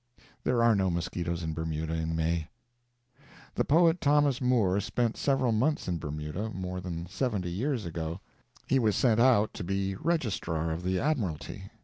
[0.43, 2.47] There are no mosquitoes in the Bermudas in May.
[3.53, 8.19] The poet Thomas Moore spent several months in Bermuda more than seventy years ago.
[8.65, 11.65] He was sent out to be registrar of the admiralty.